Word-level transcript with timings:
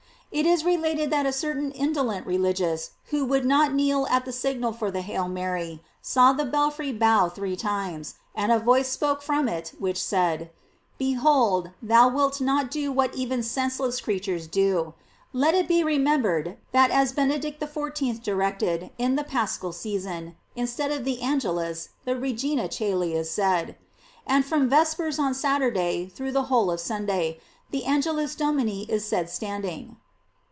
It 0.33 0.45
is 0.45 0.63
related 0.63 1.09
that 1.09 1.25
a 1.25 1.33
certain 1.33 1.73
indolent 1.73 2.25
religious, 2.25 2.91
who 3.09 3.25
would 3.25 3.43
not 3.45 3.73
kneel 3.73 4.07
at 4.09 4.23
the 4.23 4.31
signal 4.31 4.71
for 4.71 4.89
the 4.89 5.01
"Hail 5.01 5.27
Mary," 5.27 5.83
saw 6.01 6.31
the 6.31 6.45
belfry 6.45 6.93
bow 6.93 7.27
three 7.27 7.57
times, 7.57 8.15
and 8.33 8.49
a 8.49 8.57
voice 8.57 8.87
spoke 8.87 9.21
from 9.21 9.49
it 9.49 9.73
which 9.77 10.01
said: 10.01 10.49
Behold, 10.97 11.71
thou 11.83 12.07
wilt 12.07 12.39
not 12.39 12.71
do 12.71 12.93
what 12.93 13.13
even 13.13 13.43
sense 13.43 13.77
less 13.77 13.99
creatures 13.99 14.47
do. 14.47 14.93
Let 15.33 15.53
it 15.53 15.67
be 15.67 15.83
remembered, 15.83 16.55
that 16.71 16.91
as 16.91 17.11
Benedict 17.11 17.59
XIV. 17.59 18.23
directed, 18.23 18.89
in 18.97 19.17
the 19.17 19.25
Paschal 19.25 19.73
sea 19.73 19.99
son, 19.99 20.37
instead 20.55 20.93
of 20.93 21.03
the 21.03 21.19
Angelus 21.21 21.89
the 22.05 22.15
"Regina 22.15 22.69
Cceli" 22.69 23.13
is 23.15 23.29
said. 23.29 23.75
And 24.25 24.45
from 24.45 24.69
Vespers 24.69 25.19
on 25.19 25.33
Saturday, 25.33 26.05
through 26.07 26.31
the 26.31 26.43
whole 26.43 26.71
of 26.71 26.79
Sunday, 26.79 27.37
the 27.71 27.83
Angelus 27.83 28.33
Domini 28.33 28.85
is 28.89 29.03
said 29.03 29.29
standing. 29.29 29.97